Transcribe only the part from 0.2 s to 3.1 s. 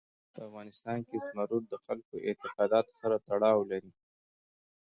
په افغانستان کې زمرد د خلکو د اعتقاداتو